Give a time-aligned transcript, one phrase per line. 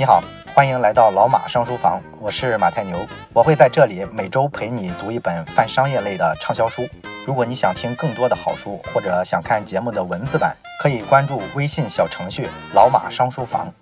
[0.00, 0.22] 你好，
[0.54, 6.88] 欢迎来到老马商书房，我是马太牛，我会在这里每周陪你读一本泛商业类的畅销书。
[7.26, 13.74] 如果你想听更多的好书，或者想看节目的文字版，可以关注微信小程序“老马商书房”。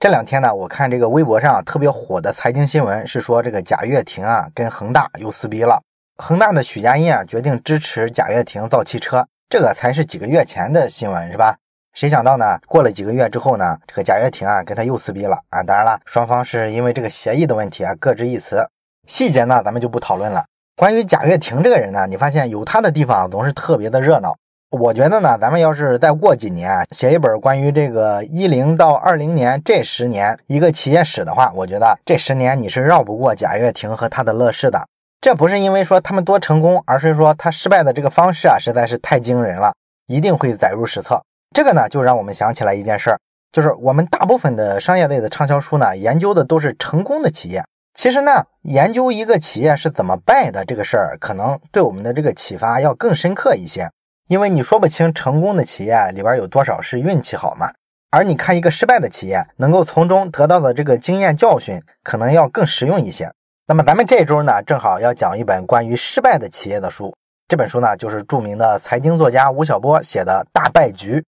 [0.00, 5.82] 这两天呢，我看这个微博上特别火的财经新闻是说，这个贾跃亭啊跟恒大又撕逼了。
[6.16, 11.58] 恒大的许家印啊决定支持贾跃亭造汽车，这个才是几个月前的新闻是吧？
[11.94, 12.58] 谁想到呢？
[12.66, 15.62] 过了几个月之后呢，这个贾跃亭啊跟他又撕逼了啊！
[15.62, 18.68] 当然了，双方是因为这个协议的问题啊各执一词，
[19.06, 20.44] 细节呢咱们就不讨论了。
[20.76, 24.34] 关于贾跃亭这个人呢，你发现有他的地方总是特别的热闹。
[24.70, 34.84] 我觉得呢，咱们要是再过几年写一本关于这个一零到二零年这十年一个企业史的话，我觉得这十年你是绕不过贾跃亭和他的乐视的。
[35.20, 39.72] 这不是因为说他们多成功，而是说他失败的这个方式啊实在是太惊人了，
[40.08, 41.22] 一定会载入史册。
[41.54, 43.18] 这个呢，就让我们想起来一件事儿，
[43.52, 47.64] 就是我们大部分的商业类的畅销书呢，研究的都是成功的企业。
[47.94, 53.88] 其实呢，研究一个企业是怎么败的这个事儿，可能对我们的这个启发要更深刻一些。
[54.26, 57.70] 因为你说不清成功的企业里边有多少是运气好嘛，
[58.10, 63.30] 而你看一个失败的企业，能够从中得到的这个经验教训，可能要更实用一些。
[63.68, 67.14] 那么咱们这周呢，正好要讲一本关于失败的企业的书。
[67.46, 71.20] 这本书呢，就是著名的财经作家吴晓波写的《大败局》。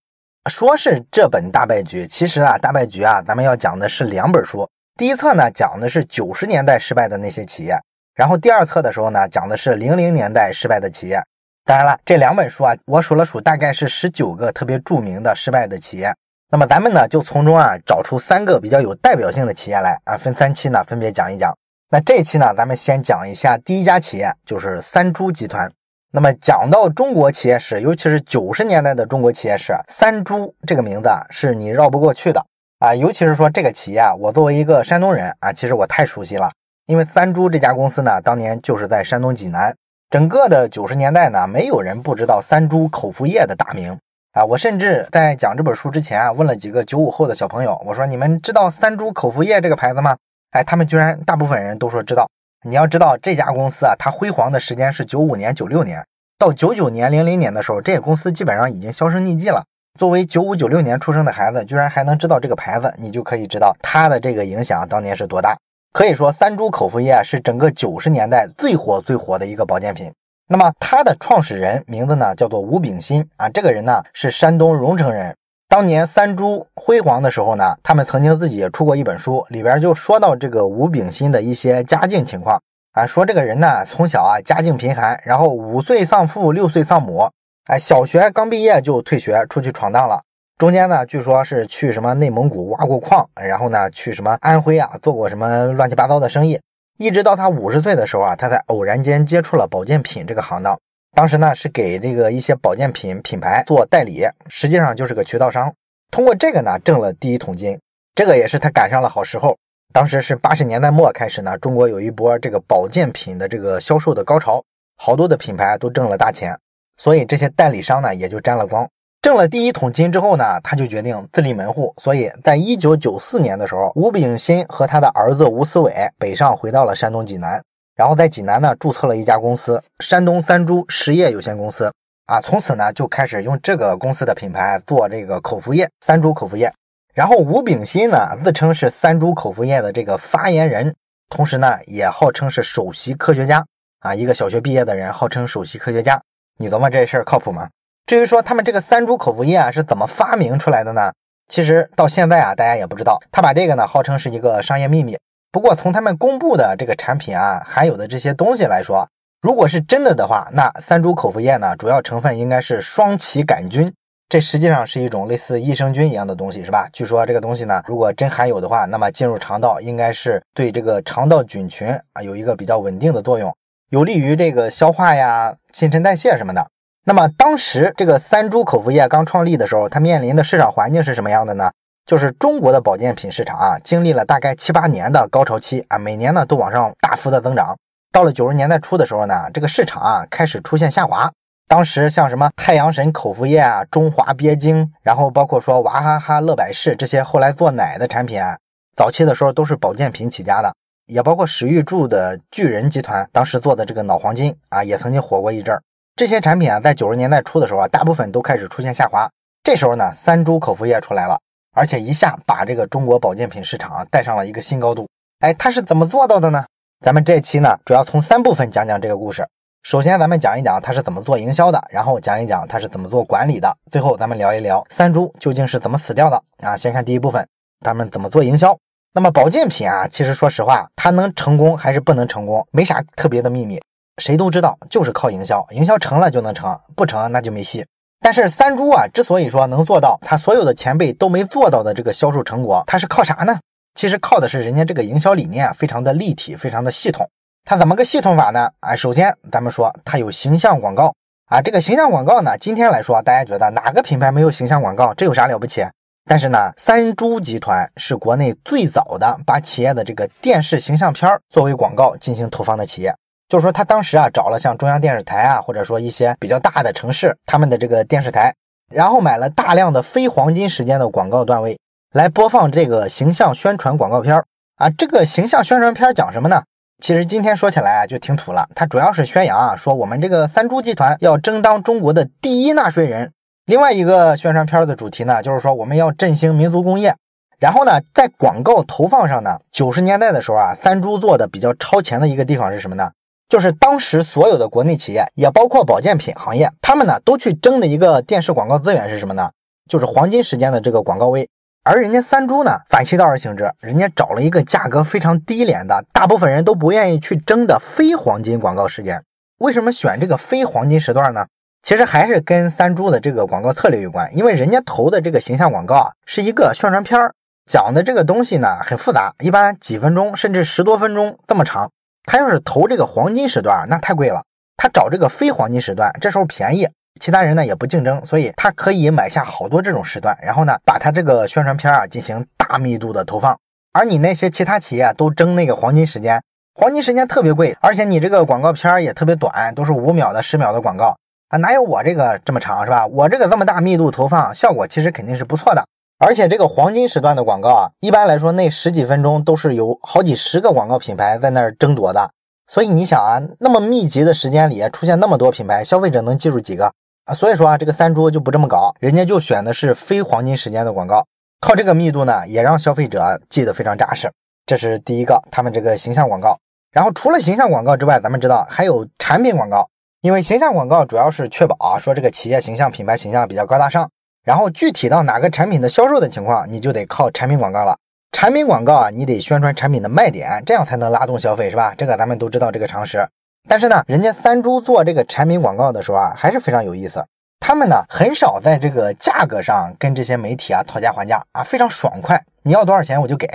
[0.48, 4.69] 说是这本大败局，其实啊，大败局啊，咱们要讲的是两本书。
[4.97, 7.77] 第一册呢，讲的是九十年代失败的那些企业；
[8.14, 11.20] 然后第二册的时候呢，讲的是零零年代失败的企业。
[11.64, 16.14] 当然了，这两本书啊，我数了数，大概是十九个特别著名的失败的企业。
[16.48, 21.53] 那么咱们呢，就从中啊，找出三个比较有代表性的企业来啊，分三期呢，分别讲一讲。
[21.91, 25.70] 那这一期呢，咱们先讲一下第一家企业，就是三株集团。
[26.17, 32.42] 那么讲到中国企业史，尤其是九十年代的中国企业史，三株这个名字啊，是你绕不过去的
[32.78, 32.95] 啊。
[32.95, 36.50] 尤其是说这个企业啊，我作为一个山东人啊，其实我太熟悉了，
[36.87, 39.77] 因为三株这家公司呢，当年就是在山东济南。
[40.09, 43.99] 整个的九十年代呢，没有人不知道三株口服液的大名
[44.32, 44.43] 啊。
[44.43, 50.16] 我甚至在讲这本书之前啊，问了几个九五后的小朋友，我说你们知道三株口服液这个牌子吗？
[50.53, 52.26] 哎，他们居然大部分人都说知道。
[52.69, 56.04] 你要知道这家公司啊，它辉煌的时间是九五年、九六年，
[56.37, 59.62] 到九九年、零零年的时候，这个公司基本上已经销声匿迹了。
[59.97, 65.56] 作为九五、九六年出生的孩子，居然还能知道这个牌子，你就可以知道它的这个影响当年是多大。
[65.93, 70.12] 可以说，三株口服液是整个九十年代最火、最火的一个保健品。
[70.49, 75.37] 那么，它的创始人名字呢，叫做吴炳新啊，这个人呢是山东荣成人。
[75.69, 82.60] 当年三株辉煌的时候呢，他们曾经自己也出过一本书，里边就说到这个吴炳新的一些家境情况。
[82.93, 87.28] 啊，说这个人呢从小啊家境贫寒，然后五岁丧父，六岁丧母，
[87.65, 90.22] 哎，小学刚毕业就退学出去闯荡了，
[90.56, 96.59] 中间呢据说是去什么内蒙古挖过矿，然后呢去什么安徽啊做过什么乱七八糟的生意，
[96.97, 100.78] 一直到他五十岁的时候啊，他才偶然间接触了保健品这个行当。
[101.16, 105.72] 当时呢是给这个一些保健品品牌做代理，实际上就是个渠道商。
[106.10, 107.81] 通过这个呢挣了第一桶金，
[108.15, 109.56] 这个也是他赶上了好时候。
[109.94, 114.62] 当时是八十年代末开始呢，中国有一波这个保健品的这个销售的高潮，
[114.99, 116.55] 好多的品牌都挣了大钱，
[116.99, 118.87] 所以这些代理商呢也就沾了光。
[119.22, 121.94] 挣了第一桶金之后呢，他就决定自立门户。
[121.97, 127.62] 所以在一九九四年的时候，吴炳新和他的儿子吴思伟北上回到了山东济南。
[127.96, 131.90] 然后在济南呢注册了一家公司——山东三株实业有限公司
[132.26, 136.70] 啊，从此呢就开始用这个公司的品牌做这个口服液三株口服液。
[137.14, 140.94] 然后吴炳新呢自称是三株口服液的这个发言人，
[141.30, 143.64] 同时呢也号称是首席科学家
[144.00, 146.20] 啊，一个小学毕业的人号称首席科学家，
[146.58, 147.70] 你琢磨这事儿靠谱吗？
[148.04, 151.10] 至于说他们这个三株口服液啊是怎么发明出来的呢？
[151.48, 155.16] 其实到现在啊大家也不知道，他把这个呢号称是一个商业秘密。
[155.56, 159.09] 不过从他们公布的这个产品啊，含有的这些东西来说，
[159.41, 163.91] 如果是真的的话，那三株口服液呢，主要成分应该是双歧杆菌，
[164.28, 166.87] 这实际上是一种类似益生菌一样的东西，是吧？
[166.93, 173.56] 据说这个东西呢，如果真含有的话，那么进入肠道应该是对这个肠道菌群啊有一个比较稳定的作用，
[173.88, 176.67] 有利于这个消化呀、新陈代谢什么的。
[177.06, 181.70] 那么当时这个三株口服液刚创立的时候，它面临的市场环境是什么样的呢？
[182.06, 187.76] 就是中国的保健品市场啊，经历了大概七八年的高潮期啊，每年呢都往上大幅的增长。
[188.12, 191.31] 到了九十年代初的时候呢，这个市场啊开始出现下滑。
[191.69, 198.56] 当时像什么太阳神口服液啊、中华鳖精，然后包括说娃哈哈、乐百氏这些后来做奶的产品，啊，
[198.97, 200.73] 早期的时候都是保健品起家的，
[201.06, 205.82] 也包括史玉柱的巨人集团当时做的这个脑黄金啊，也曾经火过一阵儿。
[206.14, 209.29] 这些产品啊，在九十年代初的时候啊，大部分都开始出现下滑。
[209.64, 211.41] 这时候呢，三株口服液出来了。
[211.76, 215.06] 而且一下把这个中国保健品市场啊带上了一个新高度。
[215.40, 216.64] 哎，他是怎么做到的呢？
[217.05, 219.46] 咱们这期呢，主要从三部分讲讲这个故事。
[219.82, 226.76] 首先，咱们讲一讲他是怎么做营销的，然后讲一讲他是怎么做管理的，最后咱们聊一聊三株究竟是怎么死掉的啊。
[226.76, 227.46] 先看第一部分，
[227.81, 228.76] 他们怎么做营销。
[229.12, 233.81] 那么保健品啊，其实说实话，它能成功还是不能成功，没啥特别的秘密，
[234.17, 237.87] 谁都知道，就是靠营销，营销成了就能成，不成那就没戏。
[238.20, 243.58] 但是三株啊，之所以说能做到他所有的前辈都没做到的这个销售成果，他是靠啥呢？
[243.94, 247.28] 其实靠的是人家这个营销理念非常的立体，非常的系统。
[247.64, 248.70] 它怎么个系统法呢？
[248.80, 251.14] 啊，首先咱们说它有形象广告
[251.46, 255.14] 啊，这个形象广告呢，今天来说大家觉得哪个品牌没有形象广告？
[255.14, 255.84] 这有啥了不起？
[256.28, 263.14] 但是呢，三株集团是国内最早的把企业的这个电视形象片作为广告进行投放的企业。
[263.48, 268.52] 就是说，他当时啊找了像中央电视台啊，或者说一些比较大的城市他们的这个电视台，
[268.93, 271.78] 然后买了大量的非黄金时间的广告段位
[272.12, 274.43] 来播放这个形象宣传广告片
[274.76, 274.90] 啊。
[274.90, 276.62] 这个形象宣传片讲什么呢？
[277.00, 283.32] 其实今天说起来啊就挺土了，它主要是宣扬啊说我们这个三株集团要争当中国的第一纳税人。
[283.66, 287.14] 另外一个宣传片的主题呢，就是说我们要振兴民族工业。
[287.58, 293.10] 然后呢，在广告投放上呢，九十年代的时候啊，三株做的比较超前的一个地方是什么呢？
[293.48, 299.50] 就是当时所有的国内企业，也包括保健品行业，他们呢都去争的一个电视广告资源是什么呢？
[299.88, 301.48] 就是黄金时间的这个广告位。
[301.84, 309.22] 而人家三株呢，反其道而行之，人家找了一个价格非常低廉的，大部分人都不愿意去争的非黄金广告时间。
[309.58, 311.46] 为什么选这个非黄金时段呢？
[311.84, 317.31] 其实还是跟三株的这个广告策略有关，因为人家投的这个形象广告啊，是一个宣传片，
[317.70, 321.92] 讲的这个东西呢很复杂，一般几分钟甚至十多分钟这么长。
[322.26, 324.43] 他要是投这个黄金时段，那太贵了。
[324.76, 326.87] 他找这个非黄金时段，这时候便宜，
[327.20, 333.56] 其他人呢也不竞争，所以他可以买下好多这种时段，然后呢把他这个宣传片啊进行大密度的投放。
[333.93, 336.43] 而你那些其他企业都争那个黄金时间，
[336.75, 341.17] 黄金时间特别贵，而且你这个广告片也特别短，都是五秒的、十秒的广告。
[341.49, 343.06] 啊，哪有我这个这么长是吧？
[343.06, 345.87] 我这个这么大密度投放，效果其实肯定是不错的。
[346.18, 352.30] 而且这个黄金时段的广告啊，一般来说那十几分钟都是有好几十个广告品牌在那儿争夺的。
[352.68, 356.92] 所以你想啊，那么密集的时间里出现那么多品牌，消费者能记住几个
[357.26, 357.34] 啊？
[357.34, 361.26] 所以说啊，这个三株就不这么搞，人家就选的是非黄金时间的广告，
[361.60, 364.32] 靠这个密度呢，也让消费者记得非常扎实。
[364.64, 366.58] 这是第一个，他们这个形象广告。
[366.90, 369.90] 然后除了形象广告之外，咱们知道还有产品广告。
[370.22, 374.10] 因为形象广告主要是确保啊，说这个企业形象、品牌形象比较高大上。
[374.46, 377.98] 然后具体到哪个产品的销售的情况，你就得靠产品广告了。
[378.31, 381.93] 产品广告啊，你得宣传产品的卖点，这样才能拉动消费，是吧？
[381.98, 383.26] 这个咱们都知道这个常识。
[383.69, 387.26] 但是呢，人家三株做这个产品广告的时候啊，还是非常有意思。
[387.58, 393.49] 他们呢，很少在这个价格上跟这些媒体啊讨价还价啊，非常爽快，你要多少钱我就给。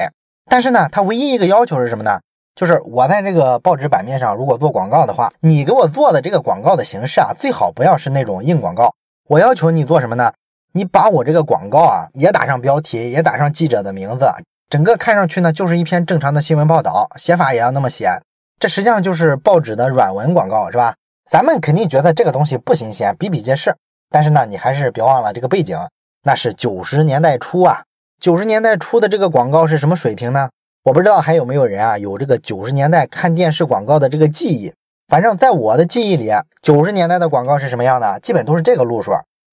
[0.50, 2.20] 但是呢，他唯一一个要求是什么呢？
[2.54, 8.94] 就是我在这个报纸版面上，如果做广告的话，你给我做的这个广告的形式啊，最好不要是那种硬广告。
[9.30, 10.34] 我要求你做什么呢？
[10.74, 14.32] 你把我这个广告啊，也打上标题，也打上记者的名字，
[14.70, 18.10] 整个看上去呢，就是一篇正常的新闻报道，写法也要那么写。
[18.58, 20.96] 这实际上就是报纸的软文广告，是吧？
[21.30, 23.76] 咱们肯定觉得这个东西不新鲜，比比皆是。
[24.10, 25.78] 但是呢，你还是别忘了这个背景，
[26.24, 27.84] 那是九十年代初啊。
[28.20, 30.50] 九十年代初的这个广告是什么水平呢？
[30.84, 34.74] 我不知道还有没有人啊有这个九十年代看电视广告的这个记忆。
[35.08, 38.20] 反正在我的记忆里，九十年代的广告是什么样的？
[38.22, 39.12] 基本都是这个路数。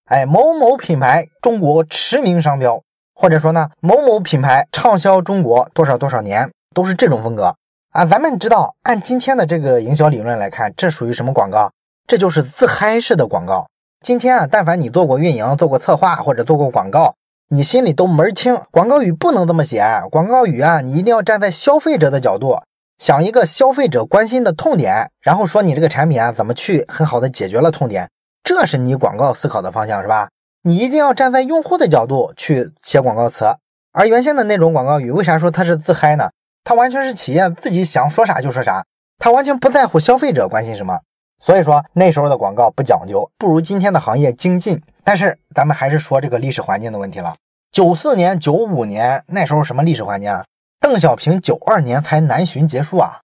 [0.09, 2.83] 哎，某某品牌中国驰名商标，
[3.15, 7.55] 或者说呢，某某品牌畅销中国多少多少年，都是这种风格
[7.91, 8.07] 啊。
[8.07, 11.71] 咱们知道，按今天的这个营销理论来看，这属于什么广告？
[12.07, 13.67] 这就是自嗨式的广告。
[14.03, 17.15] 今天啊，但凡你做过运营、做过策划或者做过广告。
[17.51, 19.85] 你心里都门儿清，广告语不能这么写。
[20.11, 22.59] 广告语啊，你一定要站在消费者的角度，
[22.97, 28.09] 想一个消费者关心的痛点，然后说你这个产品啊怎么去很好的解决了痛点，
[28.49, 30.31] 这是你广告思考的方向，是吧？
[30.63, 33.45] 你一定要站在用户的角度去写广告词。
[33.93, 36.31] 而原先的那种广告语，为啥说它是自嗨呢？
[36.65, 38.87] 它完全是企业自己想说啥就说啥，
[39.19, 40.99] 它完全不在乎消费者关心什么。
[41.45, 44.83] 所以说那时候的广告不讲究，不如今天的行业精进。
[45.05, 47.35] 但是咱们还是说这个历史环境的问题了。
[47.71, 50.47] 九四年、九五年那时候什么历史环境啊？
[50.81, 53.21] 邓小平九二年才南巡结束啊。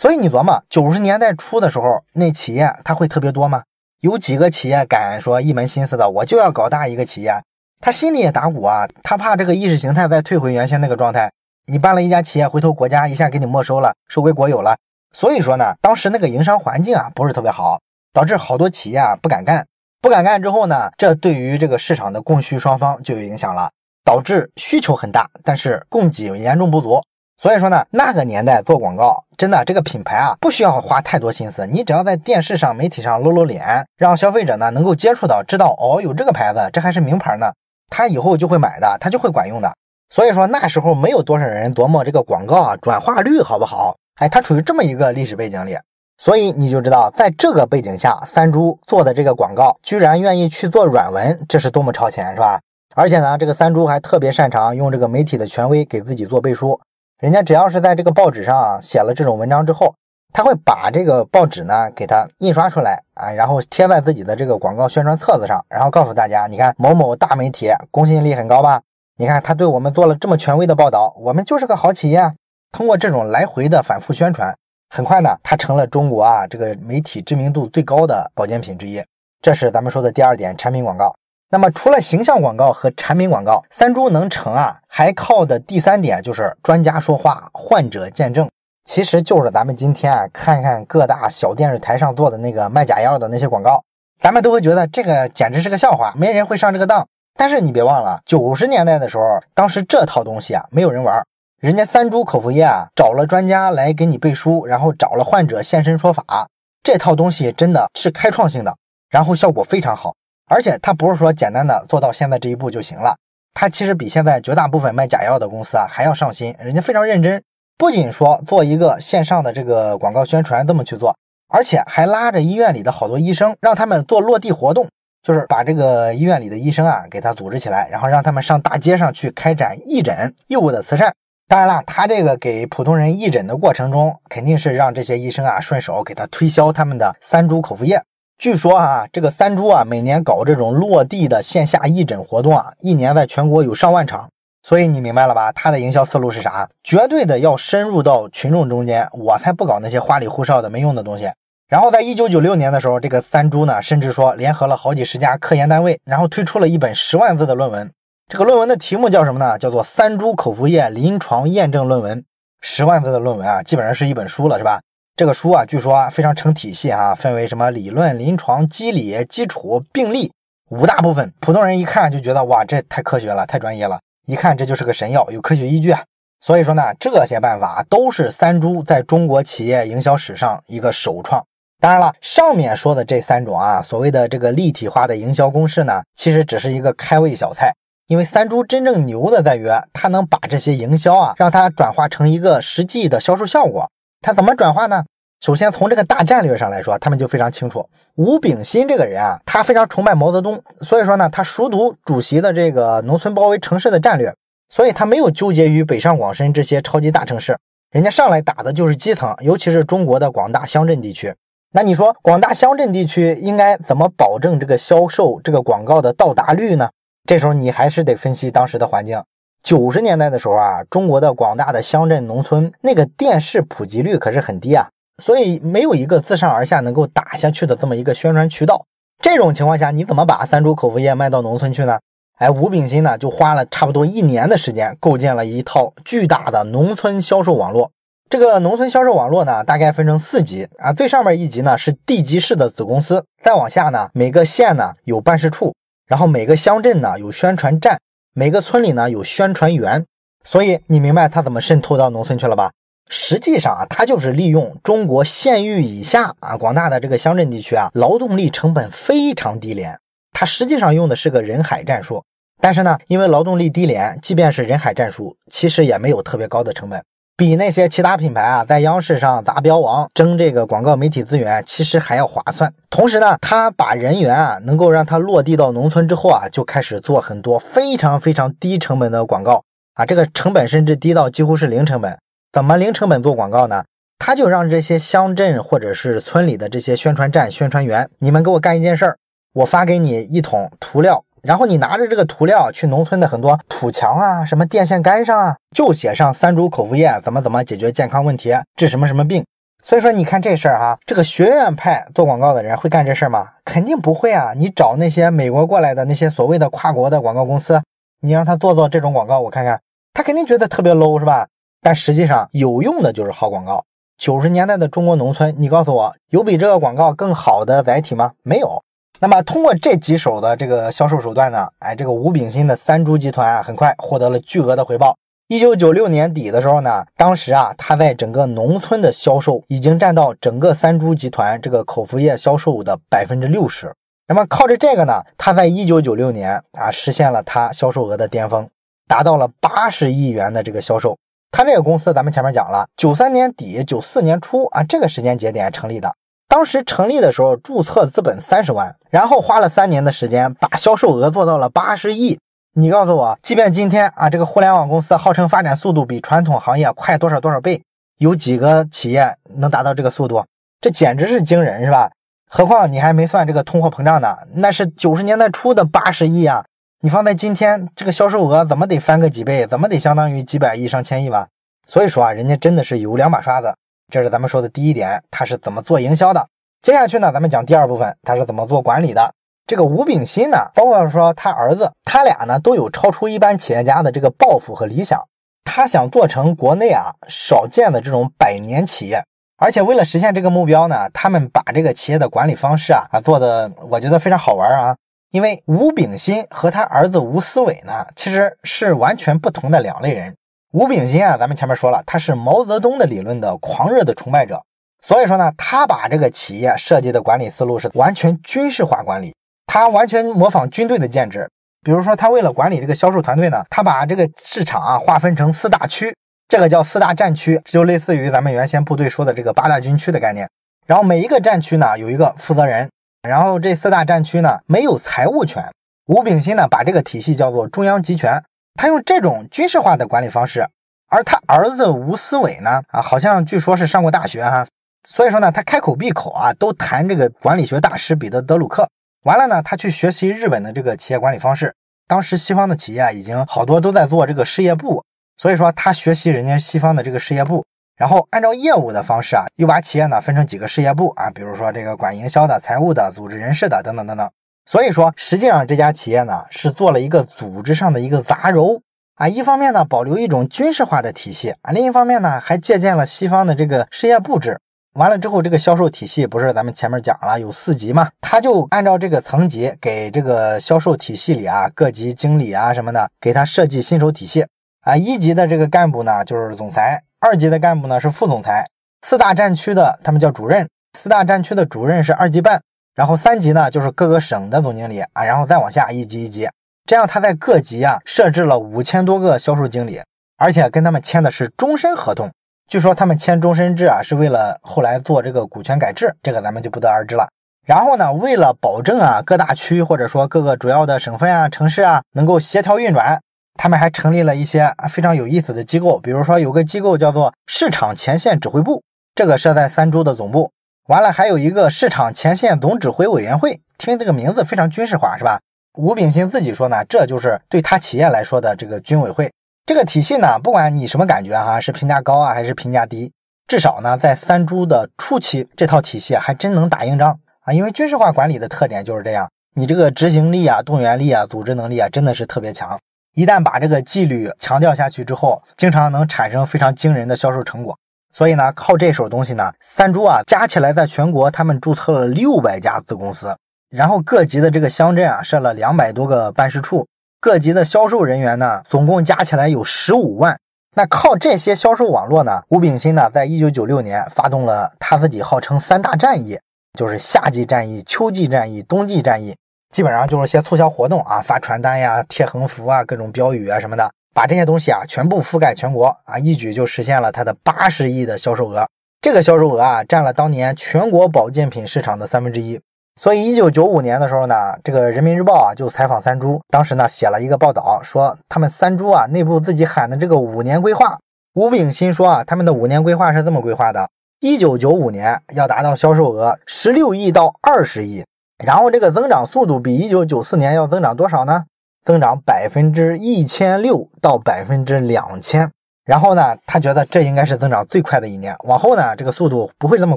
[0.00, 3.64] 所以你琢磨，九十年代初的时候，那企业它会特别多吗？
[4.00, 7.42] 有几个企业敢说一门心思的我就要搞大一个企业？
[7.80, 11.32] 他心里也打鼓啊，他怕这个意识形态再退回原先那个状态。
[11.66, 14.76] 你办了一家企业，回头国家一下给你没收了，收归国有了。
[15.12, 17.80] 所以说呢，当时那个营商环境啊不是特别好，
[18.12, 19.66] 导致好多企业啊不敢干。
[20.00, 23.68] 不敢干之后呢，这对于这个市场的供需双方就有影响了，
[24.04, 27.02] 导致需求很大，但是供给严重不足。
[27.40, 37.52] 所以说呢，那个年代做广告，真的这个品牌啊，不需要花太多心思，你只要在电视上、媒体上露露脸，让消费者呢能够接触到，知道哦有这个牌子，这还是名牌呢，
[37.90, 39.72] 他以后就会买的，他就会管用的。
[40.10, 45.76] 所以说那时候没有多少人琢磨这个广告啊转化率好不好，哎，它处于这么一个历史背景里，
[46.16, 52.58] 所以你就知道在这个背景下，三株做的这个广告居然愿意去做软文，这是多么超前，是吧？
[52.96, 56.80] 而且呢，这个三株还特别擅长用这个媒体的权威给自己做背书。
[57.18, 59.92] 人家只要是在这个报纸上写了这种文章之后，
[60.32, 68.82] 他会把这个报纸呢给它印刷出来啊，然后贴在自己的这个广告宣传册子上，然后告诉大家，你看某某大媒体公信力很高吧？
[69.16, 72.34] 你看他对我们做了这么权威的报道，我们就是个好企业。
[72.70, 74.56] 通过这种来回的反复宣传，
[74.88, 79.02] 很快呢，它成了中国啊这个媒体知名度最高的保健品之一。
[79.42, 81.16] 这是咱们说的第二点，产品广告。
[81.50, 88.46] 那么除了形象广告和产品广告，三株能成啊，还靠的第三点就是专家说话，患者见证。
[88.84, 93.82] 其实就是咱们今天啊，看看各大小电视台上做的那个卖假药的那些广告，
[94.20, 97.06] 咱们都会觉得这个简直是个笑话，没人会上这个当。
[97.34, 101.24] 但是你别忘了，九十年代的时候，当时这套东西啊，没有人玩，
[101.60, 106.48] 人家三株口服液啊，找了专家来给你背书，然后找了患者现身说法，
[106.82, 108.76] 这套东西真的是开创性的，
[109.08, 110.14] 然后效果非常好。
[110.48, 113.16] 而且它不是说简单的做到现在这一步就行了，
[113.54, 117.42] 它其实比现在绝大部分卖假药的公司啊还要上心，人家非常认真，
[117.76, 121.16] 不仅说做一个线上的这个广告宣传这么去做，
[121.48, 124.88] 而且还拉着医院里的好多医生，让他们做落地活动，
[125.22, 131.12] 就是把这个医院里的医生啊给他组织起来，然后让他们上大街上去开展义诊义务的慈善。
[131.46, 137.98] 当然了，他这个给普通人义诊的过程中，肯定是让这些医生啊顺手给他推销他们的三株口服液。
[138.38, 144.28] 据说啊，这个三株啊，每年搞这种落地的线下义诊活动啊，一年在全国有上万场。
[144.62, 145.50] 所以你明白了吧？
[145.50, 146.68] 它的营销思路是啥？
[146.84, 151.28] 绝对的要深入到群众中间，我才不搞那些花里胡哨的没用的东西。
[151.68, 157.90] 然后在一九九六年的时候，这个三株呢，甚至说联合了好几十家科研单位，然后推出了一本十万字的论文。
[158.28, 159.58] 这个论文的题目叫什么呢？
[159.58, 162.20] 叫做《三株口服液临床验证论文》。
[162.60, 164.80] 十万字的论文啊，基本上是一本书了，是吧？
[165.18, 170.30] 这个书啊，据说非常成体系啊，分为什么理论、临床、机理、基础、病例
[170.70, 171.34] 五大部分。
[171.40, 173.98] 普通人一看就觉得哇，这太科学了，太专业了，
[174.28, 176.04] 一看这就是个神药，有科学依据啊。
[176.40, 181.44] 所以说呢，这些办法都是三株在中国企业营销史上一个首创。
[181.80, 187.72] 当然了，上面说的这三种啊，所谓的这个立体化的营销公式呢，其实只是一个开胃小菜。
[188.06, 193.90] 因为三株真正牛的在于，它能把这些营销啊，让它转化成一个实际的销售效果。
[194.20, 195.04] 他怎么转化呢？
[195.40, 197.88] 首先从这个大战略上来说，他们就非常清楚。
[198.16, 204.34] 吴炳新这个人啊，他非常崇拜毛泽东，所以说呢，他熟读主席的这个农村包围城市的战略，
[204.68, 207.56] 所以他没有纠结于北上广深这些超级大城市，
[207.92, 211.32] 人家上来打的就是基层，尤其是中国的广大乡镇地区。
[211.72, 216.90] 那你说广大乡镇地区应该怎么保证这个销售这个广告的到达率呢？
[217.24, 219.22] 这时候你还是得分析当时的环境。
[219.68, 224.88] 九十年代的时候啊，中国的广大的乡镇农村那个电视普及率可是很低啊，
[225.22, 228.86] 所以没有一个自上而下能够打下去的这么一个宣传渠道。
[229.22, 231.98] 这种情况下，你怎么把三株口服液卖到农村去呢？
[232.38, 237.90] 哎，吴炳新呢就花了差不多一年的时间，构建了一套巨大的农村销售网络。
[238.30, 245.74] 这个农村销售网络呢，大概分成四级啊，最上面一级呢是地级市的子公司，再往下呢，每个县呢有办事处，
[246.06, 247.98] 然后每个乡镇呢有宣传站。
[248.38, 250.06] 每个村里呢有宣传员，
[250.44, 252.70] 所以你明白他怎么渗透到农村去了吧？
[253.10, 259.98] 实际上啊，他就是利用中国县域以下啊广大的这个乡镇地区啊，劳动力成本非常低廉。
[260.30, 262.22] 他实际上用的是个人海战术，
[262.60, 267.02] 但是呢，因为劳动力低廉，即便是人海战术，其实也没有特别高的成本。
[267.38, 272.74] 比那些其他品牌啊，在央视上砸标王、争这个广告媒体资源，其实还要划算。
[272.90, 279.62] 同时呢，他把人员啊，能够让他落地到农村之后啊，就开始做很多非常非常低成本的广告
[279.94, 282.18] 啊，这个成本甚至低到几乎是零成本。
[282.52, 283.84] 怎么零成本做广告呢？
[284.18, 289.16] 他就让这些乡镇或者是村里的这些宣传站宣传员，你们给我干一件事儿，
[289.54, 291.22] 我发给你一桶涂料。
[291.42, 299.44] 然后你拿着这个涂料去农村的很多土墙啊、什么电线杆上啊，就写上三株口服液怎么怎么解决健康问题、治什么什么病。
[299.82, 303.48] 所以说你看这事儿哈，这个学院派做广告的人会干这事儿吗？
[303.64, 304.52] 肯定不会啊！
[304.56, 307.80] 你找那些美国过来的那些所谓的跨国的广告公司，
[308.20, 309.80] 你让他做做这种广告，我看看，
[310.12, 311.46] 他肯定觉得特别 low 是吧？
[311.80, 313.84] 但实际上有用的就是好广告。
[314.18, 318.32] 九十年代的中国农村，你告诉我有比这个广告更好的载体吗？
[318.42, 318.82] 没有。
[319.20, 325.16] 那么通过这几手的这个销售手段呢，哎，这个吴炳新的三株集团啊，很快获得了巨额的回报。
[325.48, 333.92] 一九九六年底的时候呢，当时啊，他在整个农村的销售已经占到整个三株集团这个口服液销售的百分之六十。
[334.28, 338.68] 那么靠着这个呢，他在一九九六年啊，实现了他销售额的巅峰，
[339.08, 341.16] 达到了八十亿元的这个销售。
[341.50, 346.14] 他这个公司咱们前面讲了，九三年底、九四年初啊，这个时间节点成立的。
[346.58, 352.36] 当时成立的时候，注册资本三十万，然后花了三年的时间，把销售额做到了八十亿。
[352.74, 357.80] 你告诉我，即便今天啊，这个互联网公司号称发展速度比传统行业快多少多少倍，
[358.18, 360.44] 有几个企业能达到这个速度？
[360.80, 362.10] 这简直是惊人，是吧？
[362.50, 366.64] 何况你还没算这个通货膨胀呢，那是九十年代初的八十亿啊！
[367.02, 369.64] 你放在今天，这个销售额怎么得翻个几倍？
[369.64, 371.46] 怎么得相当于几百亿上千亿吧？
[371.86, 373.72] 所以说啊，人家真的是有两把刷子。
[374.10, 376.48] 这是咱们说的第一点，他是怎么做营销的。
[376.80, 379.34] 接下去呢，咱们讲第二部分，他是怎么做管理的。
[379.66, 385.20] 这个吴炳新呢，包括说他儿子，他俩呢都有超出一般企业家的这个抱负和理想。
[385.62, 389.22] 他想做成国内啊少见的这种百年企业，
[389.58, 394.96] 而且为了实现这个目标呢，他们把这个企业的管理方式啊啊做的，我觉得非常好玩啊。
[395.30, 400.34] 因为吴炳新和他儿子吴思伟呢，其实是完全不同的两类人。
[400.72, 404.62] 吴炳新啊，咱们前面说了，他是毛泽东的理论的狂热的崇拜者，
[405.00, 409.34] 所以说呢，他把这个企业设计的管理思路是完全军事化管理，
[409.66, 411.48] 他完全模仿军队的建制。
[411.82, 416.14] 比如说，他为了管理这个销售团队呢，他把这个市场啊划分成四大区，
[416.46, 420.46] 这个叫四大战区，就类似于咱们原先部队说的这个八大军区的概念。
[420.86, 422.90] 然后每一个战区呢有一个负责人，
[423.26, 425.64] 然后这四大战区呢没有财务权。
[426.08, 428.42] 吴炳新呢把这个体系叫做中央集权。
[428.78, 430.68] 他用这种军事化的管理方式，
[431.08, 434.64] 而他儿子吴思伟呢，啊，好像据说是上过大学哈，
[435.02, 438.88] 所以说呢，他开口闭口啊都谈这个管理学大师彼得德鲁克。
[439.24, 441.74] 完了呢，他去学习日本的这个企业管理方式。
[442.06, 445.04] 当时西方的企业已经好多都在做这个事业部，
[445.36, 447.66] 所以说他学习人家西方的这个事业部，
[447.96, 454.30] 然后按照业务的方式啊，又把企业呢分成几个事业部啊，比如说这个管营销的、财务的、组织人事的等等等等。
[454.70, 458.82] 所以说，实际上这家企业呢是做了一个组织上的一个杂糅
[459.14, 464.60] 啊，一方面呢保留一种军事化的体系啊，另一方面呢还借鉴了西方的这个事业布置。
[464.92, 474.44] 完了之后，这个销售体系不是咱们前面讲了有四级嘛，他就按照这个层级给这个销售体系里啊各级经理啊什么的给他设计薪酬体系
[474.82, 474.94] 啊。
[474.94, 478.66] 一级的这个干部呢就是总裁，二级的干部呢是副总裁，
[479.00, 482.60] 四大战区的他们叫主任，四大战区的主任是二级半。
[482.98, 486.48] 然后三级呢，就是各个省的总经理啊，然后再往下一级一级，
[486.84, 490.02] 这样他在各级啊设置了五千多个销售经理，
[490.36, 492.28] 而且跟他们签的是终身合同。
[492.66, 497.28] 据说他们签终身制啊，是为了后来做这个股权改制，这个咱们就不得而知了。
[497.64, 503.20] 然后呢，为了保证啊各大区或者说各个主要的省份啊、城市啊能够协调运转，
[503.54, 508.82] 他们还成立了一些非常有意思的机构，比如说有个机构叫做市场前线指挥部，
[509.14, 510.50] 这个设在三株的总部。
[510.88, 515.38] 完了，还有一个市场前线总指挥委员会，听这个名字非常军事化，是吧？
[515.76, 519.30] 吴炳新自己说呢，这就是对他企业来说的这个军委会。
[519.66, 523.12] 这个体系呢，不管你什么感觉哈，是评价高啊，还是评价低，
[523.46, 527.52] 至少呢，在三株的初期，这套体系还真能打硬仗啊。
[527.52, 532.80] 因为军事化管理的特点就是这样，你这个执行力啊、动员力啊、组织能力啊，真的是特别强。
[533.14, 537.78] 一旦把这个纪律强调下去之后，经常能产生非常惊人的销售成果。
[538.18, 543.36] 所以呢，靠这手东西呢，三株啊加起来在全国他们注册了六百家子公司，
[543.70, 546.88] 然后各级的这个乡镇啊设了两百多个办事处，
[547.20, 550.36] 各级的销售人员呢总共加起来有十五万。
[550.74, 556.36] 那靠这些销售网络呢，吴炳新呢在一九九六年发动了他自己号称三大战役，
[556.76, 559.36] 就是夏季战役、秋季战役、冬季战役，
[559.72, 563.88] 基本上就是些促销活动啊，发传单呀、贴横幅啊、各种标语啊什么的。
[564.18, 568.66] 把这些东西啊全部覆盖全国啊，一举就实现了它的八十亿的销售额。
[569.00, 572.60] 这个销售额啊，占了当年全国保健品市场的三分之一。
[573.00, 580.98] 所以，一九九五年的时候呢，这个人民日报啊就采访三株，当时呢写了一个报道，说他们三株啊内部自己喊的这个五年规划。
[581.34, 588.04] 吴炳新说啊，他们的五年规划是这么规划的：一九九五年要达到销售额十六亿到二十亿，
[588.44, 591.44] 然后这个增长速度比一九九四年要增长多少呢？
[591.84, 595.50] 增长百分之一千六到百分之两千，
[595.84, 599.96] 然后呢，他觉得这应该是增长最快的一年，往后呢，这个速度不会这么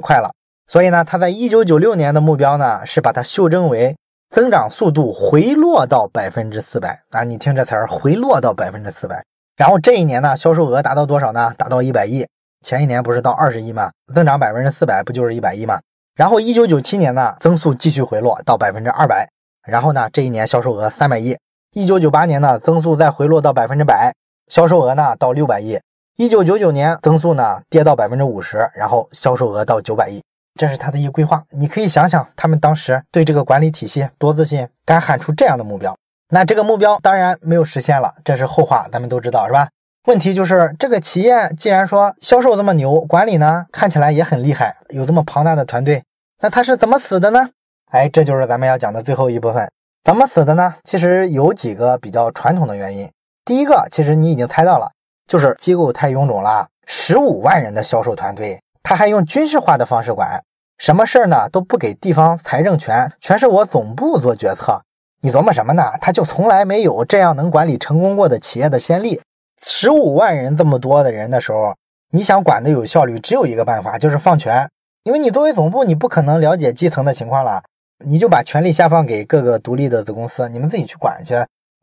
[0.00, 0.30] 快了。
[0.66, 3.94] 所以呢，他在一九九六年的目标呢，是把它修正为
[4.30, 9.22] 增长速度回落到百分之四百啊，你听这词儿，回落到百分之四百。
[9.56, 11.52] 然后这一年呢，销售额达到多少呢？
[11.58, 12.26] 达到一百亿。
[12.64, 13.90] 前一年不是到二十亿吗？
[14.14, 15.80] 增长百分之四百，不就是一百亿吗？
[16.14, 19.28] 然后一九九七年呢，增速继续回落到百分之二百。
[19.66, 21.36] 然后呢，这一年销售额三百亿。
[21.74, 24.12] 一九九八年呢，增速再回落到百分之百，
[24.48, 25.80] 销售额呢到六百亿。
[26.18, 30.22] 一九九九年增速呢跌到百分之五十，然后销售额到九百亿。
[30.60, 31.42] 这是他的一个规划。
[31.48, 35.96] 你可以想想，他们当时对这个管理体系多自信，敢喊出这样的目标。
[36.28, 39.68] 那这个目标当然没有实现了，这是后话，咱们都知道是吧？
[40.06, 46.02] 问题就是这个企业既然说销售这么牛，管理呢看起来也很厉害，有这么庞大的团队，
[46.42, 47.48] 那他是怎么死的呢？
[47.90, 49.70] 哎，这就是咱们要讲的最后一部分，
[50.04, 50.74] 怎么死的呢？
[50.82, 53.08] 其实有几个比较传统的原因。
[53.44, 54.90] 第一个，其实你已经猜到了，
[55.28, 60.42] 就是机构太臃肿了，十五万人的销售团队，他还用军事化的方式管，
[60.78, 64.82] 什么事儿呢都不给地方财政权，全是我总部做决策。
[65.20, 65.92] 你琢磨什么呢？
[66.00, 69.20] 他就从来没有这样能管理成功过的企业的先例。
[69.62, 71.76] 十五万人这么多的人的时候，
[72.10, 74.68] 你想管的有效率，只有一个办法，就是放权。
[75.04, 77.62] 因为你作为总部，你不可能了解基层的情况了，
[78.04, 81.34] 你就把权力下放给各个独立的子公司，你们自己去管去。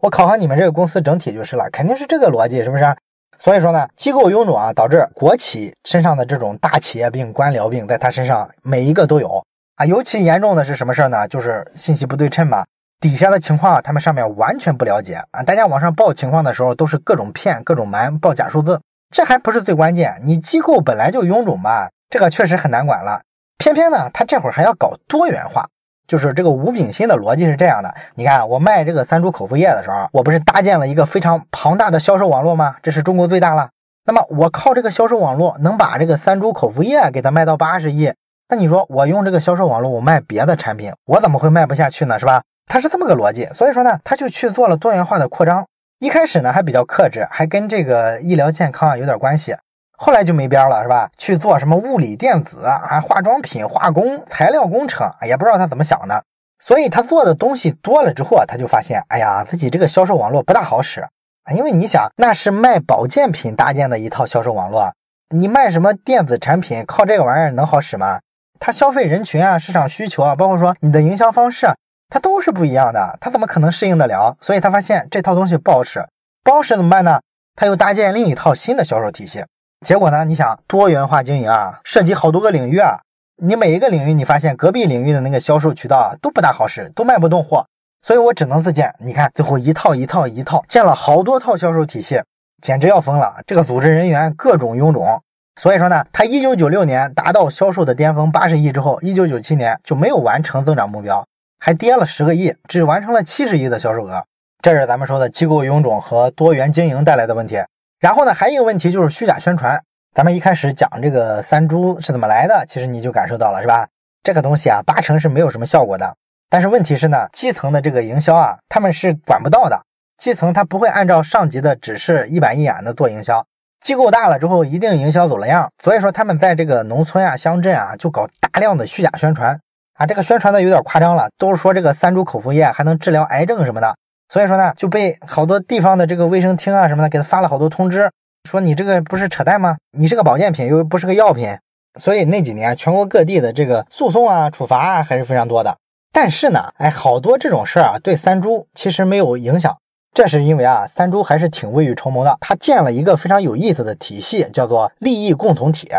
[0.02, 2.96] 我考核你们这个公司整体就是了，肯定是这个逻辑，是不是？
[3.38, 9.44] 所以说呢，机构臃肿啊，导致国企身上的这种大企业病、官僚病，在他身上每一个都有
[9.76, 9.86] 啊。
[9.86, 11.28] 尤其严重的是什么事儿呢？
[11.28, 12.66] 就是信息不对称嘛。
[13.00, 15.42] 底下的情况，他们上面完全不了解啊！
[15.42, 18.82] 大家往上报情况的时候，都是各种骗、各种瞒、报假数字。
[19.10, 23.22] 这还不是最关键，你机构本来就臃肿吧，这个确实很难管了。
[23.58, 25.70] 偏偏呢，他这会儿还要搞多元化，
[26.10, 32.78] 就是这个吴炳新的逻辑是这样的：你看，我卖这个三株口服液的时候，我不是搭建了一个非常庞大的销售网络吗？
[32.82, 33.70] 这是中国最大了。
[34.06, 38.12] 那么我靠这个销售网络，能把这个三株口服液给它卖到八十亿。
[38.50, 42.18] 那你说我用这个销售网络，我卖别的产品，我怎么会卖不下去呢？
[42.18, 42.42] 是吧？
[42.66, 45.64] 他是这么个逻辑，所以说呢，他就去做了多元化的扩张。
[46.00, 49.56] 一开始呢还比较克制，还跟这个医疗健康啊有点关系。
[50.02, 51.12] 后来就没边了，是吧？
[51.18, 56.24] 去做什么物理电子啊、化妆品、化工、材料工程，也不知道他怎么想的。
[56.64, 61.10] 所以他做的东西多了之后啊，他就发现，哎呀，自己这个销售网络不大好使啊。
[61.54, 64.94] 因为你想，那是卖保健品搭建的一套销售网络，
[65.36, 68.22] 你卖什么电子产品，靠这个玩意儿能好使吗？
[68.58, 71.68] 他消费人群啊、市场需求啊，包括说你的营销方式。
[72.12, 74.36] 它都是不一样的，他怎么可能适应得了？
[74.42, 76.04] 所以他发现这套东西不好使，
[76.44, 77.20] 不好使怎么办呢？
[77.56, 79.46] 他又搭建另一套新的销售体系。
[79.86, 80.26] 结果呢？
[80.26, 83.00] 你想多元化经营啊，涉及好多个领域啊，
[83.42, 87.66] 你每一个领域，你发现隔壁领域的那个销售渠道啊都不大好使，都卖不动货，
[88.02, 88.94] 所以我只能自建。
[89.00, 92.22] 你看最后一套一套一套建了好多套销售体系，
[92.62, 93.36] 简直要疯了。
[93.48, 95.22] 这个组织人员各种臃肿，
[95.62, 101.26] 所以说呢，他一九九六年达到销售的巅峰八十亿之后，一九九七年就没有完成增长目标。
[101.62, 104.26] 还跌了十个亿，只完成了七十亿的销售额，
[104.62, 107.58] 这是咱们说的机构臃肿和多元经营带来的问题。
[108.00, 109.84] 然后呢，还有一个问题就是虚假宣传。
[110.16, 113.88] 咱们一开始讲这个三株是怎么来的，其实你就感受到了，是吧？
[114.24, 116.16] 这个东西啊，八成是没有什么效果的。
[116.50, 119.82] 但是问题是呢，基层的这个营销啊，他们是管不到的。
[120.18, 123.46] 基层他不会按照上级的指示一板一眼的做营销。
[123.82, 125.70] 机构大了之后，一定营销走了样。
[125.84, 129.60] 所以说，他们在这个农村啊、乡镇啊，就搞大量的虚假宣传。
[129.96, 133.96] 啊，这个宣传的有点夸张了，都是说这个三株口服液还能治疗癌症什么的，
[134.30, 138.10] 所以说呢，就被好多地方的这个卫生厅啊什么的给他发了好多通知，
[138.48, 139.78] 说你这个不是扯淡吗？
[139.98, 141.58] 你是个保健品，又不是个药品，
[142.00, 145.76] 所以那几年全国各地的这个诉讼啊、处罚啊还是非常多的。
[146.14, 149.76] 但是呢，哎，好多这种事儿啊，对三株其实没有影响，
[150.14, 155.90] 这是因为啊，三株还是挺未雨绸缪的，他建了一个非常有意思的体系，叫做利益共同体。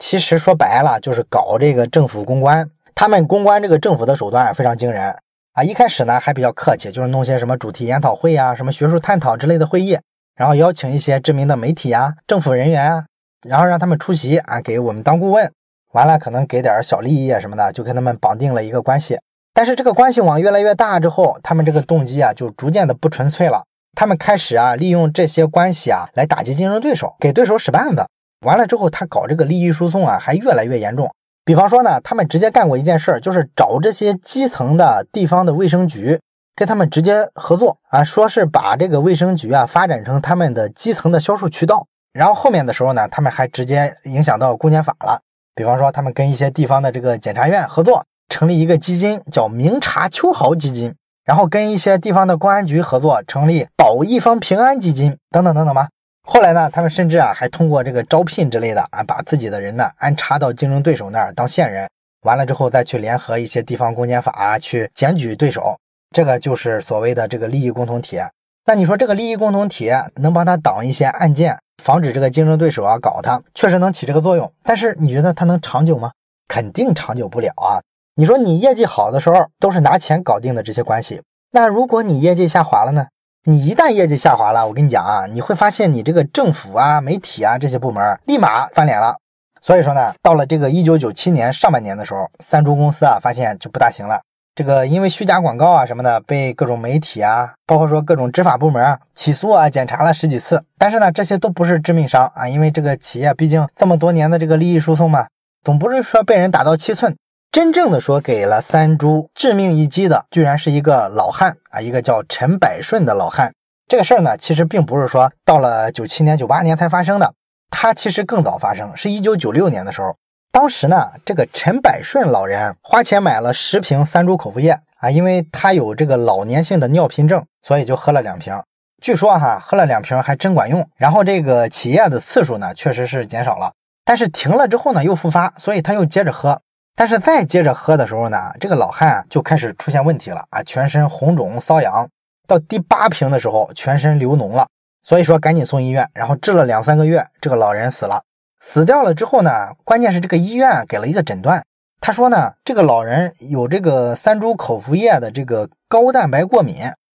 [0.00, 2.68] 其实说白了就是搞这个政府公关。
[2.94, 5.16] 他们公关这个政府的手段非常惊人
[5.56, 5.64] 啊！
[5.64, 9.98] 一开始呢还比较客气，就是弄些什么主题研讨会啊、什么学术探讨之类的会议，
[10.34, 13.06] 然后邀请一些知名的媒体啊、政府人员啊，
[13.48, 15.50] 然后让他们出席啊，给我们当顾问。
[15.92, 19.18] 完了可能给点小利益啊什么的，就跟他们绑定了一个关系。
[19.54, 23.64] 但是这个关系网越来越大之后，他们这个动机啊就逐渐的不纯粹了。
[23.96, 28.04] 他们开始啊利用这些关系啊来打击竞争对手，给对手使绊子。
[28.44, 31.10] 完了之后，他搞这个利益输送啊还越来越严重。
[31.46, 36.18] 比方说呢，他们直接干过一件事儿，就是找这些基层的地方的卫生局，
[36.56, 41.86] 跟他们直接合作啊，说是把这个卫生局啊发展成他们的基层的销售渠道。
[42.12, 45.22] 然后后面的时候呢，他们还直接影响到公检法了。
[45.54, 50.96] 比方说，他们跟一些地方的这个检察院合作，成立一个基金，叫明察秋毫基金。
[51.24, 55.88] 然后跟一些地方的公安局合作，成立保一方平安基金，等等等等吧。
[56.28, 61.88] 后来呢，他们甚至啊还通过这个招聘之类的啊，把自己的人呢安插到竞争对手那儿当线人，
[62.24, 65.78] 完了之后再去联合一些地方公检法去检举对手，
[66.10, 68.18] 这个就是所谓的这个利益共同体。
[68.64, 74.52] 那你说这个利益共同体能帮他挡一些案件，防止这个竞争对手啊搞他，确实能起这个作用。
[74.64, 76.10] 但是你觉得它能长久吗？
[76.48, 77.78] 肯定长久不了啊。
[78.16, 83.06] 你说你业绩好的时候都是拿钱搞定的这些关系，那如果你业绩下滑了呢？
[83.48, 89.14] 你一旦业绩下滑了，我跟你讲啊，你会发现你这个政府啊、媒体啊这些部门立马翻脸了。
[89.62, 94.20] 所以说呢，到了这个一九九七年上半年的时候，三株公司啊发现就不大行了。
[94.56, 105.28] 这个因为虚假广告啊什么的，被各种媒体啊，包括说各种执法部门啊起诉啊检查了十几次，但是呢，这些都不是致命伤啊，因为这个企业毕竟这么多年的这个利益输送嘛，
[105.62, 107.14] 总不是说被人打到七寸。
[107.56, 113.54] 真正的说给了三株致命一击的，居然是一个老汉啊，一个叫陈百顺的老汉。
[113.88, 117.32] 这个事儿呢，其实并不是说到了九七年、九八年才发生的，
[117.70, 120.14] 他其实更早发生，是一九九六年的时候。
[120.52, 128.54] 当时呢，这个陈百顺老人花钱买了十瓶三株口服液啊，因为他有这个老年性的尿频症，所以就喝了两瓶。
[129.00, 130.86] 据说哈，喝了两瓶还真管用。
[130.98, 133.72] 然后这个起夜的次数呢，确实是减少了，
[134.04, 136.60] 但是停了之后呢，又复发，所以他又接着喝。
[136.98, 142.08] 但是再接着喝的时候呢，这个老汉就开始出现问题了啊，全身红肿瘙痒，
[142.48, 144.66] 到第八瓶的时候，全身流脓了，
[145.02, 148.22] 所以说赶紧送医院，然后治了两三个月，这个老人死了。
[148.60, 149.50] 死掉了之后呢，
[149.84, 151.62] 关键是这个医院给了一个诊断，
[152.00, 156.76] 他说呢，这个老人有这个三株口服液的这个高蛋白过敏，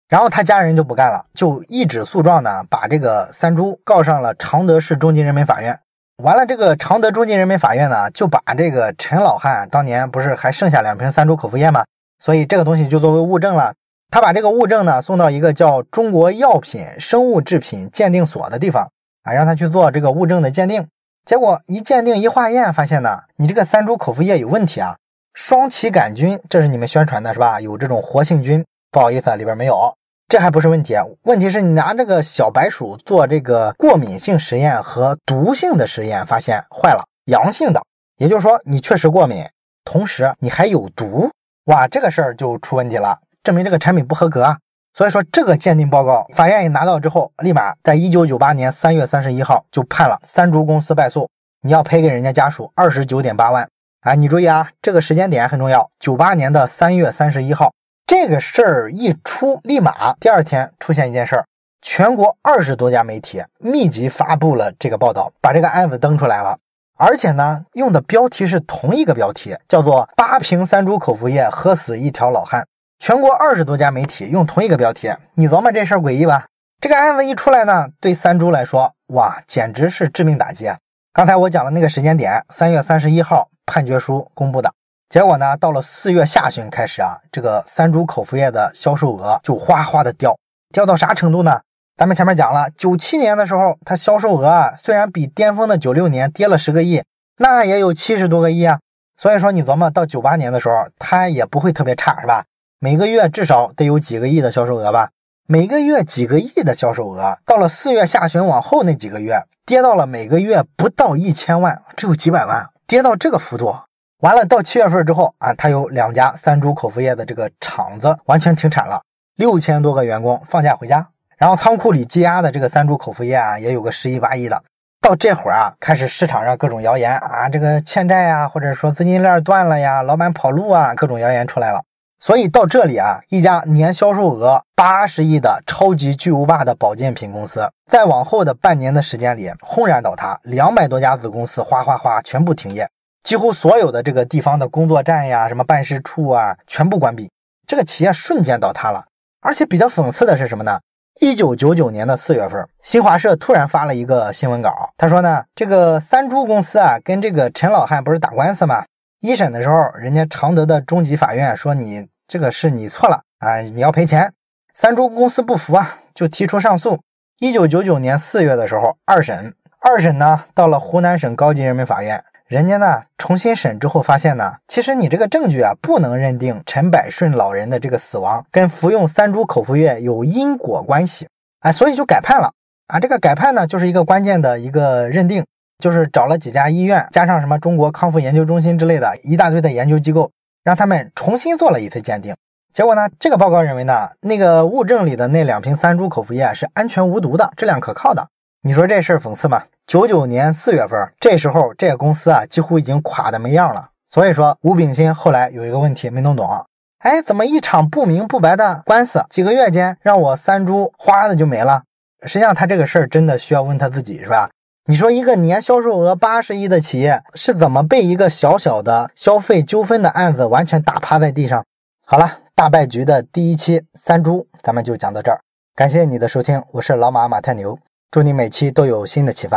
[0.08, 5.78] 然后他家人就不干了，就一纸诉状呢，把这个三株告上了常德市中级人民法院。
[6.22, 11.84] 完了，这个常德中级人民法院呢，就把这个陈老汉当年不是还剩下两瓶三株口服液吗？
[12.18, 13.74] 所以这个东西就作为物证了。
[14.10, 18.90] 他把这个物证呢送到一个叫中国药品生物制品鉴定所的地方
[19.24, 20.88] 啊，让他去做这个物证的鉴定。
[21.26, 24.96] 结果一鉴定一化验，发现呢，你这个三株口服液有问题啊！
[25.34, 27.60] 双歧杆菌，这是你们宣传的是吧？
[27.60, 29.94] 有这种活性菌，不好意思，里边没有。
[30.28, 37.80] 这还不是问题，问题是你拿这个小白鼠做这个过敏性实验和毒性的实验，发现坏了，阳性的，
[38.16, 39.46] 也就是说你确实过敏，
[39.84, 41.30] 同时你还有毒，
[41.66, 44.58] 哇，这个事儿就出问题了，证明这个产品不合格啊。
[44.94, 51.28] 所以说，这个鉴定报告，法院一拿到之后，立马在一九九八年三月三十一号就判了三株公司败诉，
[51.62, 53.68] 你要赔给人家家属二十九点八万。
[54.00, 57.72] 哎，你注意啊，这个时间点很重要，九八年的三月三十一号，
[58.06, 61.44] 这个事儿一出，立马第二天出现一件事儿，
[61.82, 66.56] 全国二十多家媒体密集发布了这个报道，把这个案子登出来了，
[66.96, 72.64] 而且呢，用的标题是同一个标题，叫做“八瓶三株口服液喝死一条老汉”。
[73.00, 76.46] 全国二十多家媒体用同一个标题，你琢磨这事儿诡异吧？
[76.80, 80.70] 这个案子一出来呢，对三株来说，哇，简直是致命打击。
[81.12, 84.72] 刚才我讲的那个时间点，三月三十一号判决书公布的
[85.08, 90.36] 结果呢，到了四月下旬开始啊，这个三株口服液的销售额就哗哗的掉，
[90.72, 91.60] 掉到啥程度呢？
[91.96, 97.02] 咱们前面讲了，九七年的时候，它销售额啊，虽然比巅峰的九六年跌了十个亿，
[97.38, 98.80] 那也有七十多个亿啊。
[99.16, 102.44] 所以说，你琢磨到九八年的时候，它也不会特别差，是吧？
[102.80, 105.10] 每个月至少得有几个亿的销售额吧？
[105.46, 113.74] 每个月几个亿的销售额，到了四月下旬往后那几个月，跌到了每个月不到一千万，只有几百万，跌到这个幅度。
[114.20, 119.02] 完了，到七月份之后啊，他有两家三株口服液的这个厂子完全停产了，
[119.36, 124.62] 六千多个员工放假回家，然后仓库里积压的这个三株口服液啊，也有个十亿八亿的。
[125.02, 131.82] 到这会儿啊，开始市场上各种谣言啊，这个欠债呀，或者说资金链断了呀，老板跑路啊，各种谣言出来了。
[132.18, 142.88] 所以到这里啊，一家年销售额八十亿的超级巨无霸的保健品公司，在往后的半年的时间里轰然倒塌，两百多家子公司哗哗哗全部停业，
[143.26, 147.28] 几乎所有的这个地方的工作站呀、什么办事处啊，全部关闭，
[147.66, 149.04] 这个企业瞬间倒塌了。
[149.40, 150.78] 而且比较讽刺的是什么呢？
[151.20, 158.84] 一九九九年的四月份，新华社突然发了一个新闻稿，他说呢，这个三株公司啊，跟这个陈老汉不是打官司吗？
[159.18, 164.32] 一审的时候，人家常德的中级法院说你这个是你错了啊，你要赔钱。
[164.72, 167.00] 三株公司不服啊，就提出上诉。
[167.40, 181.28] 一九九九年四月的时候，二审，二审呢到了湖南省高级人民法院，人家呢重新审之后发现呢，其实你这个证据啊不能认定陈百顺老人的这个死亡跟服用三株口服液有因果关系
[181.60, 182.52] 啊，所以就改判了
[182.86, 183.00] 啊。
[183.00, 185.44] 这个改判呢就是一个关键的一个认定。
[185.78, 190.30] 就是找了几家医院，加上什么中国康复研究中心之类的一大堆的研究机构，
[190.64, 192.34] 让他们重新做了一次鉴定。
[192.72, 198.26] 结果呢，这个报告认为呢，那个物证里的那两瓶三株口服液是安全无毒的，质量可靠的。
[198.62, 199.64] 你说这事儿讽刺吗？
[199.86, 203.90] 九九年四月份，这时候这个公司啊，几乎已经垮的没样了。
[204.04, 206.66] 所以说，吴炳新后来有一个问题没弄懂，
[206.98, 211.84] 哎，怎么一场不明不白的官司，几个月间让我三株哗的就没了？
[212.22, 214.50] 实际上他这个事儿真的需要问他自己，是吧？
[214.86, 221.64] 你说一个年销售额八十亿的企业是怎么被一个小小的消费纠纷的案子完全打趴在地上？
[222.04, 225.38] 好了，大败局的第一期三猪，咱们就讲到这儿。
[225.76, 227.78] 感谢你的收听，我是老马马太牛，
[228.10, 229.54] 祝你每期都有新的启发。